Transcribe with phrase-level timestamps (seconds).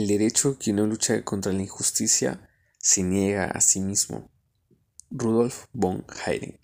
[0.00, 4.30] El derecho que no lucha contra la injusticia se niega a sí mismo.
[5.10, 6.58] Rudolf von Hayek.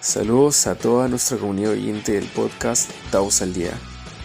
[0.00, 3.78] Saludos a toda nuestra comunidad oyente del podcast Taos al Día.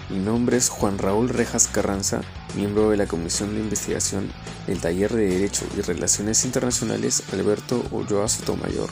[0.10, 2.22] Mi nombre es Juan Raúl Rejas Carranza,
[2.56, 4.32] miembro de la Comisión de Investigación
[4.68, 8.90] del Taller de Derecho y Relaciones Internacionales Alberto Ulloa Sotomayor.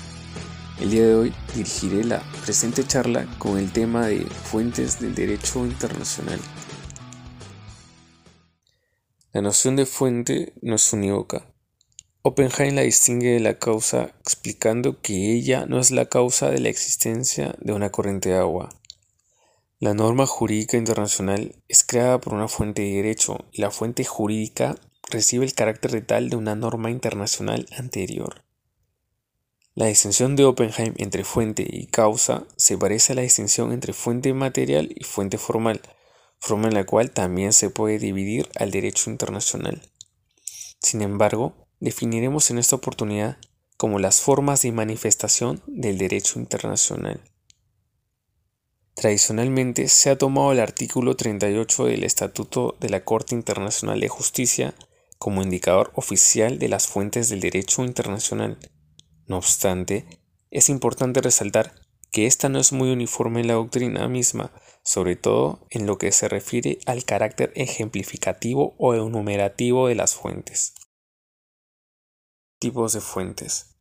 [0.80, 5.66] El día de hoy dirigiré la presente charla con el tema de fuentes del derecho
[5.66, 6.40] internacional.
[9.32, 11.46] La noción de fuente no es unívoca.
[12.23, 16.70] Oppenheim la distingue de la causa explicando que ella no es la causa de la
[16.70, 18.70] existencia de una corriente de agua.
[19.81, 24.76] La norma jurídica internacional es creada por una fuente de derecho y la fuente jurídica
[25.09, 28.44] recibe el carácter de tal de una norma internacional anterior.
[29.73, 34.32] La distinción de Oppenheim entre fuente y causa se parece a la distinción entre fuente
[34.35, 35.82] material y fuente formal,
[36.37, 39.82] forma en la cual también se puede dividir al derecho internacional.
[40.79, 43.40] Sin embargo, definiremos en esta oportunidad
[43.77, 47.30] como las formas de manifestación del derecho internacional.
[49.02, 54.76] Tradicionalmente se ha tomado el artículo 38 del Estatuto de la Corte Internacional de Justicia
[55.18, 58.60] como indicador oficial de las fuentes del derecho internacional.
[59.26, 60.05] No obstante,
[60.52, 61.74] es importante resaltar
[62.12, 64.53] que esta no es muy uniforme en la doctrina misma,
[64.84, 70.75] sobre todo en lo que se refiere al carácter ejemplificativo o enumerativo de las fuentes.
[72.59, 73.80] Tipos de fuentes.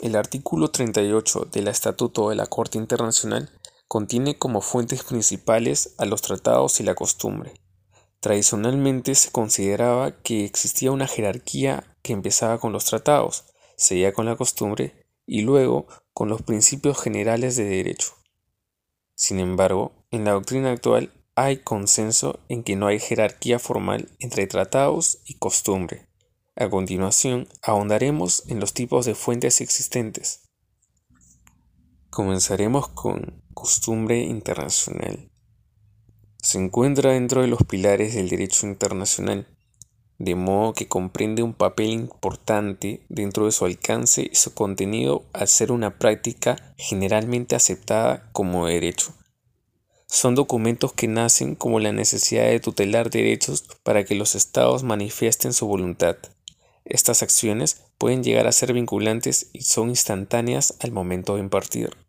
[0.00, 3.50] El artículo 38 del Estatuto de la Corte Internacional
[3.94, 7.52] contiene como fuentes principales a los tratados y la costumbre.
[8.18, 13.44] Tradicionalmente se consideraba que existía una jerarquía que empezaba con los tratados,
[13.76, 18.14] seguía con la costumbre y luego con los principios generales de derecho.
[19.14, 24.48] Sin embargo, en la doctrina actual hay consenso en que no hay jerarquía formal entre
[24.48, 26.08] tratados y costumbre.
[26.56, 30.43] A continuación, ahondaremos en los tipos de fuentes existentes.
[32.14, 35.32] Comenzaremos con costumbre internacional.
[36.40, 39.48] Se encuentra dentro de los pilares del derecho internacional,
[40.18, 45.48] de modo que comprende un papel importante dentro de su alcance y su contenido al
[45.48, 49.12] ser una práctica generalmente aceptada como derecho.
[50.06, 55.52] Son documentos que nacen como la necesidad de tutelar derechos para que los estados manifiesten
[55.52, 56.16] su voluntad.
[56.84, 62.03] Estas acciones pueden llegar a ser vinculantes y son instantáneas al momento de impartir.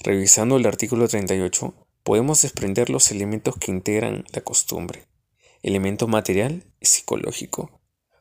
[0.00, 5.06] Revisando el artículo 38, podemos desprender los elementos que integran la costumbre.
[5.62, 7.80] Elemento material y psicológico.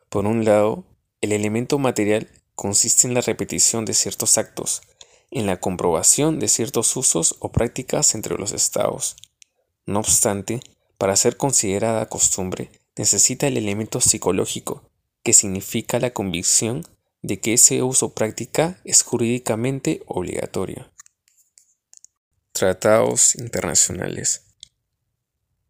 [0.10, 0.86] Por un lado,
[1.22, 4.82] el elemento material consiste en la repetición de ciertos actos,
[5.32, 9.16] en la comprobación de ciertos usos o prácticas entre los estados.
[9.86, 10.62] No obstante,
[10.98, 14.84] para ser considerada costumbre, necesita el elemento psicológico,
[15.24, 16.86] que significa la convicción
[17.22, 20.93] de que ese uso práctica es jurídicamente obligatorio.
[22.56, 24.44] Tratados internacionales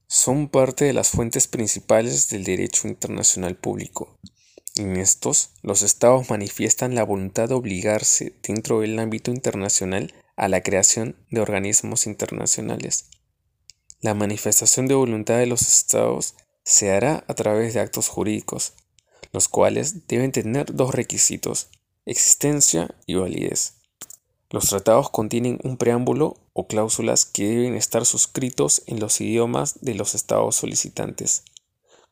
[0.06, 4.20] son parte de las fuentes principales del derecho internacional público.
[4.76, 10.62] En estos, los estados manifiestan la voluntad de obligarse dentro del ámbito internacional a la
[10.62, 13.06] creación de organismos internacionales.
[14.02, 18.74] La manifestación de voluntad de los estados se hará a través de actos jurídicos,
[19.32, 21.70] los cuales deben tener dos requisitos,
[22.06, 23.83] existencia y validez.
[24.54, 29.96] Los tratados contienen un preámbulo o cláusulas que deben estar suscritos en los idiomas de
[29.96, 31.44] los estados solicitantes.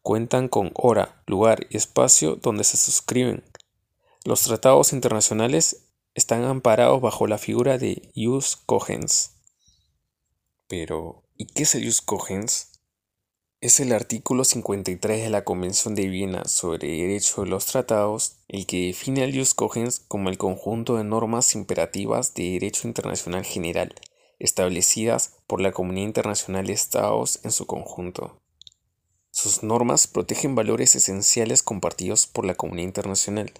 [0.01, 3.43] Cuentan con hora, lugar y espacio donde se suscriben.
[4.25, 5.85] Los tratados internacionales
[6.15, 9.35] están amparados bajo la figura de jus cogens.
[10.67, 12.70] Pero, ¿y qué es el jus cogens?
[13.61, 18.65] Es el artículo 53 de la Convención de Viena sobre Derecho de los Tratados el
[18.65, 23.93] que define al jus cogens como el conjunto de normas imperativas de derecho internacional general,
[24.39, 28.35] establecidas por la comunidad internacional de estados en su conjunto.
[29.29, 33.53] Sus normas protegen valores esenciales compartidos por la comunidad internacional.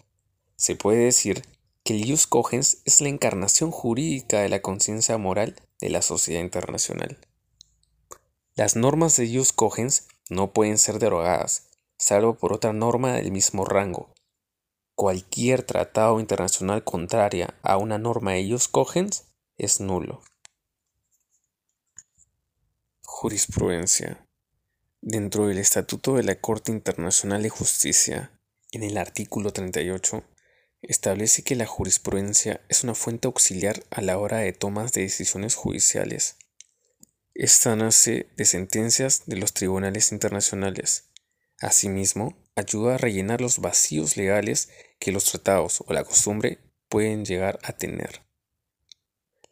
[0.56, 1.44] Se puede decir
[1.84, 6.42] que el jus cogens es la encarnación jurídica de la conciencia moral de la sociedad
[6.42, 7.20] internacional.
[8.62, 13.66] Las normas de jus cogens no pueden ser derogadas, salvo por otra norma del mismo
[13.66, 14.14] rango.
[14.94, 19.24] Cualquier tratado internacional contraria a una norma de jus cogens
[19.58, 20.22] es nulo.
[23.02, 24.28] Jurisprudencia.
[25.02, 28.40] Dentro del Estatuto de la Corte Internacional de Justicia,
[28.72, 30.24] en el artículo 38,
[30.84, 35.56] establece que la jurisprudencia es una fuente auxiliar a la hora de tomas de decisiones
[35.56, 36.36] judiciales.
[37.44, 41.10] Esta nace de sentencias de los tribunales internacionales.
[41.60, 47.58] Asimismo, ayuda a rellenar los vacíos legales que los tratados o la costumbre pueden llegar
[47.64, 48.22] a tener.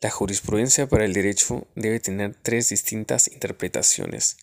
[0.02, 4.38] La jurisprudencia para el derecho debe tener tres distintas interpretaciones.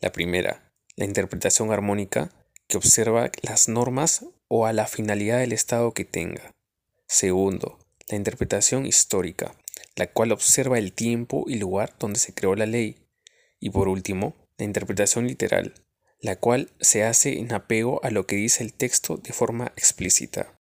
[0.00, 2.32] La primera, la interpretación armónica,
[2.66, 6.56] que observa las normas o a la finalidad del Estado que tenga.
[7.06, 7.78] Segundo,
[8.08, 9.54] la interpretación histórica,
[10.00, 13.06] la cual observa el tiempo y lugar donde se creó la ley.
[13.58, 15.74] Y por último, la interpretación literal,
[16.22, 20.58] la cual se hace en apego a lo que dice el texto de forma explícita.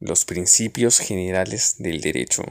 [0.00, 2.42] Los principios generales del derecho.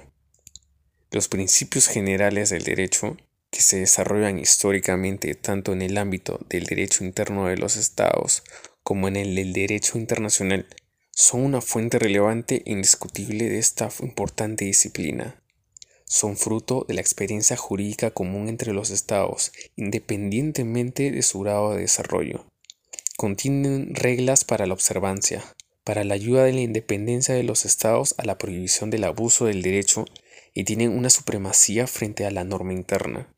[1.12, 3.18] Los principios generales del derecho,
[3.52, 8.44] que se desarrollan históricamente tanto en el ámbito del derecho interno de los estados
[8.82, 10.68] como en el del derecho internacional,
[11.20, 15.42] son una fuente relevante e indiscutible de esta importante disciplina.
[16.06, 21.82] Son fruto de la experiencia jurídica común entre los estados, independientemente de su grado de
[21.82, 22.46] desarrollo.
[23.18, 25.44] Contienen reglas para la observancia,
[25.84, 29.64] para la ayuda de la independencia de los estados a la prohibición del abuso del
[29.64, 30.06] derecho
[30.54, 33.34] y tienen una supremacía frente a la norma interna.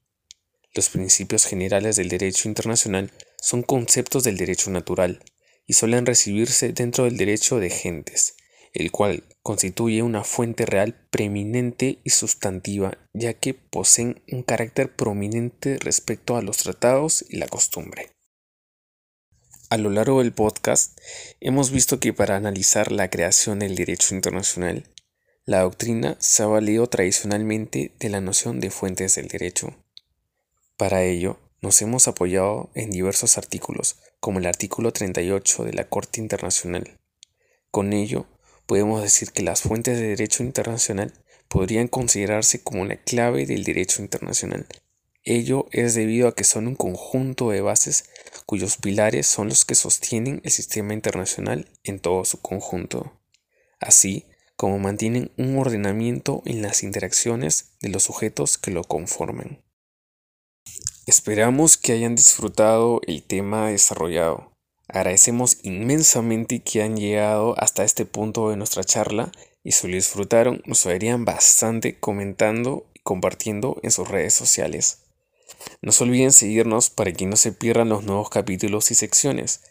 [0.74, 3.10] Los principios generales del derecho internacional
[3.42, 5.24] son conceptos del derecho natural
[5.70, 8.36] y suelen recibirse dentro del derecho de gentes,
[8.74, 15.78] el cual constituye una fuente real preeminente y sustantiva, ya que poseen un carácter prominente
[15.78, 18.10] respecto a los tratados y la costumbre.
[19.70, 21.00] A lo largo del podcast
[21.40, 24.92] hemos visto que para analizar la creación del derecho internacional,
[25.46, 29.76] la doctrina se ha valido tradicionalmente de la noción de fuentes del derecho.
[30.78, 36.20] Para ello, nos hemos apoyado en diversos artículos, como el artículo 38 de la Corte
[36.20, 37.00] Internacional.
[37.72, 38.28] Con ello,
[38.66, 41.14] podemos decir que las fuentes de derecho internacional
[41.48, 44.68] podrían considerarse como la clave del derecho internacional.
[45.24, 48.06] Ello es debido a que son un conjunto de bases
[48.46, 53.20] cuyos pilares son los que sostienen el sistema internacional en todo su conjunto,
[53.80, 54.26] así
[54.56, 59.62] como mantienen un ordenamiento en las interacciones de los sujetos que lo conforman.
[61.10, 64.52] Esperamos que hayan disfrutado el tema desarrollado.
[64.88, 69.32] Agradecemos inmensamente que han llegado hasta este punto de nuestra charla
[69.64, 75.00] y si lo disfrutaron nos ayudarían bastante comentando y compartiendo en sus redes sociales.
[75.82, 79.62] No se olviden seguirnos para que no se pierdan los nuevos capítulos y secciones.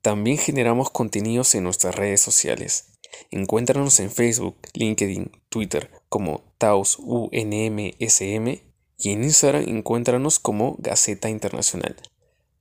[0.00, 2.94] También generamos contenidos en nuestras redes sociales.
[3.30, 8.67] Encuéntranos en Facebook, LinkedIn, Twitter como TausUNMSM
[8.98, 11.96] y en Instagram encuéntranos como Gaceta Internacional.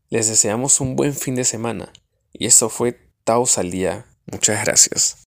[0.10, 1.92] Les deseamos un buen fin de semana
[2.32, 4.06] y eso fue Taos al día.
[4.32, 5.27] Muchas gracias.